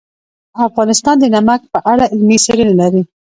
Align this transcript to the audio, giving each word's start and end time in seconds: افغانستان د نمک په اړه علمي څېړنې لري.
افغانستان 0.69 1.15
د 1.19 1.25
نمک 1.35 1.61
په 1.73 1.79
اړه 1.91 2.03
علمي 2.11 2.37
څېړنې 2.45 2.75
لري. 2.81 3.01